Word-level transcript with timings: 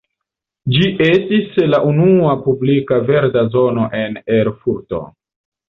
Ĝi 0.77 0.87
estis 1.07 1.59
la 1.75 1.81
unua 1.91 2.33
publika 2.47 2.99
verda 3.13 3.47
zono 3.59 3.87
en 4.03 4.21
Erfurto. 4.41 5.07